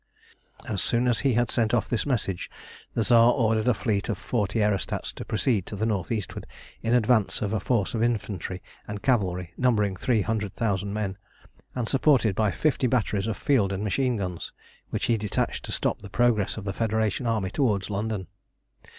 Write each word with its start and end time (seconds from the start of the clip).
As 0.67 0.81
soon 0.81 1.07
as 1.07 1.19
he 1.19 1.33
had 1.35 1.51
sent 1.51 1.75
off 1.75 1.87
this 1.87 2.07
message, 2.07 2.49
the 2.95 3.03
Tsar 3.03 3.33
ordered 3.33 3.67
a 3.67 3.73
fleet 3.75 4.09
of 4.09 4.17
forty 4.17 4.57
aerostats 4.59 5.13
to 5.13 5.23
proceed 5.23 5.67
to 5.67 5.75
the 5.75 5.85
north 5.85 6.11
eastward, 6.11 6.47
in 6.81 6.95
advance 6.95 7.43
of 7.43 7.53
a 7.53 7.59
force 7.59 7.93
of 7.93 8.01
infantry 8.01 8.63
and 8.87 9.03
cavalry 9.03 9.53
numbering 9.57 9.95
three 9.95 10.23
hundred 10.23 10.55
thousand 10.55 10.91
men, 10.91 11.19
and 11.75 11.87
supported 11.87 12.33
by 12.33 12.49
fifty 12.49 12.87
batteries 12.87 13.27
of 13.27 13.37
field 13.37 13.71
and 13.71 13.83
machine 13.83 14.17
guns, 14.17 14.51
which 14.89 15.05
he 15.05 15.17
detached 15.17 15.65
to 15.65 15.71
stop 15.71 16.01
the 16.01 16.09
progress 16.09 16.57
of 16.57 16.63
the 16.63 16.73
Federation 16.73 17.27
army 17.27 17.51
towards 17.51 17.91
London. 17.91 18.25